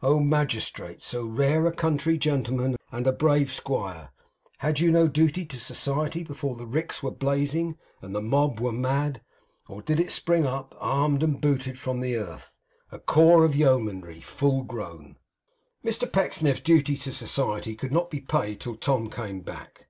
[0.00, 0.20] Oh!
[0.20, 4.12] magistrate, so rare a country gentleman and brave a squire,
[4.58, 8.70] had you no duty to society, before the ricks were blazing and the mob were
[8.70, 9.22] mad;
[9.66, 12.54] or did it spring up, armed and booted from the earth,
[12.92, 15.16] a corps of yeomanry full grown!
[15.84, 19.86] Mr Pecksniff's duty to society could not be paid till Tom came back.